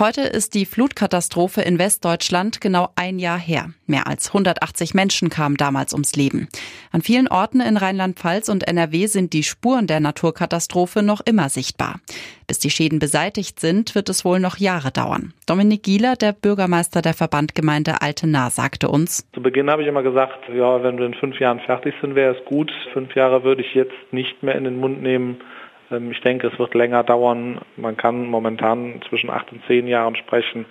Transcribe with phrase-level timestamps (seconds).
[0.00, 3.66] Heute ist die Flutkatastrophe in Westdeutschland genau ein Jahr her.
[3.86, 6.48] Mehr als 180 Menschen kamen damals ums Leben.
[6.90, 12.00] An vielen Orten in Rheinland-Pfalz und NRW sind die Spuren der Naturkatastrophe noch immer sichtbar.
[12.46, 15.34] Bis die Schäden beseitigt sind, wird es wohl noch Jahre dauern.
[15.46, 19.28] Dominik Gieler, der Bürgermeister der Verbandgemeinde Altena, sagte uns.
[19.34, 22.38] Zu Beginn habe ich immer gesagt, ja, wenn wir in fünf Jahren fertig sind, wäre
[22.38, 22.72] es gut.
[22.94, 25.42] Fünf Jahre würde ich jetzt nicht mehr in den Mund nehmen
[25.90, 27.60] ich denke, es wird länger dauern.
[27.76, 30.66] Man kann momentan zwischen acht und zehn Jahren sprechen,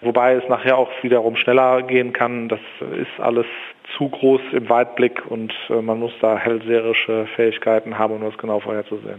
[0.00, 2.48] wobei es nachher auch wiederum schneller gehen kann.
[2.48, 2.60] Das
[2.98, 3.46] ist alles
[3.96, 8.60] zu groß im Weitblick und äh, man muss da hellseherische Fähigkeiten haben, um das genau
[8.60, 9.18] vorherzusehen.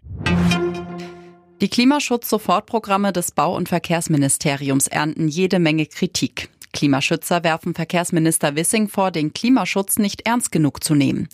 [1.61, 6.49] Die Klimaschutz-Sofortprogramme des Bau- und Verkehrsministeriums ernten jede Menge Kritik.
[6.75, 11.27] Klimaschützer werfen Verkehrsminister Wissing vor, den Klimaschutz nicht ernst genug zu nehmen.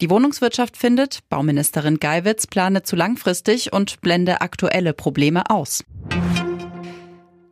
[0.00, 5.84] Die Wohnungswirtschaft findet, Bauministerin Geiwitz plane zu langfristig und blende aktuelle Probleme aus.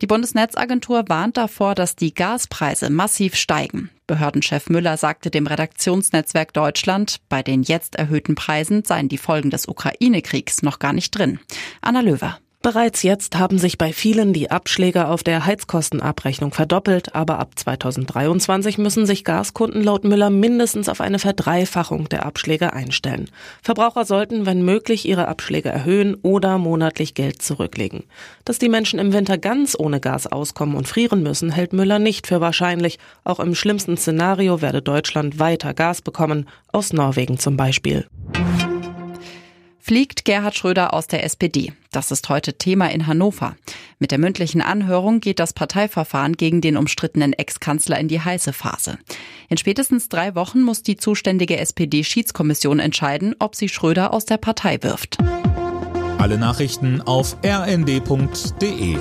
[0.01, 3.91] Die Bundesnetzagentur warnt davor, dass die Gaspreise massiv steigen.
[4.07, 9.67] Behördenchef Müller sagte dem Redaktionsnetzwerk Deutschland, bei den jetzt erhöhten Preisen seien die Folgen des
[9.67, 11.39] Ukraine-Kriegs noch gar nicht drin.
[11.81, 12.39] Anna Löwer.
[12.65, 18.79] Bereits jetzt haben sich bei vielen die Abschläge auf der Heizkostenabrechnung verdoppelt, aber ab 2023
[18.79, 23.29] müssen sich Gaskunden laut Müller mindestens auf eine Verdreifachung der Abschläge einstellen.
[23.61, 28.05] Verbraucher sollten, wenn möglich, ihre Abschläge erhöhen oder monatlich Geld zurücklegen.
[28.45, 32.25] Dass die Menschen im Winter ganz ohne Gas auskommen und frieren müssen, hält Müller nicht
[32.25, 32.97] für wahrscheinlich.
[33.23, 38.07] Auch im schlimmsten Szenario werde Deutschland weiter Gas bekommen, aus Norwegen zum Beispiel
[39.85, 41.71] fliegt Gerhard Schröder aus der SPD.
[41.91, 43.55] Das ist heute Thema in Hannover.
[43.99, 48.97] Mit der mündlichen Anhörung geht das Parteiverfahren gegen den umstrittenen Ex-Kanzler in die heiße Phase.
[49.47, 54.81] In spätestens drei Wochen muss die zuständige SPD-Schiedskommission entscheiden, ob sie Schröder aus der Partei
[54.81, 55.19] wirft.
[56.17, 58.97] Alle Nachrichten auf rnd.de